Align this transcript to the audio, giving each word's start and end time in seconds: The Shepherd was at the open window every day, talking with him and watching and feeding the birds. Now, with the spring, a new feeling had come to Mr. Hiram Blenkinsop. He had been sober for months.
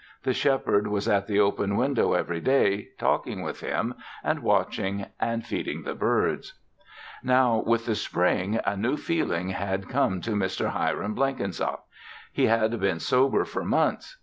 The 0.23 0.33
Shepherd 0.33 0.87
was 0.87 1.07
at 1.07 1.27
the 1.27 1.39
open 1.39 1.75
window 1.77 2.13
every 2.13 2.39
day, 2.39 2.87
talking 2.97 3.43
with 3.43 3.59
him 3.59 3.93
and 4.23 4.39
watching 4.41 5.05
and 5.19 5.45
feeding 5.45 5.83
the 5.83 5.93
birds. 5.93 6.55
Now, 7.21 7.61
with 7.63 7.85
the 7.85 7.93
spring, 7.93 8.59
a 8.65 8.75
new 8.75 8.97
feeling 8.97 9.49
had 9.49 9.89
come 9.89 10.19
to 10.21 10.31
Mr. 10.31 10.69
Hiram 10.71 11.13
Blenkinsop. 11.13 11.85
He 12.33 12.47
had 12.47 12.79
been 12.79 12.99
sober 12.99 13.45
for 13.45 13.63
months. 13.63 14.17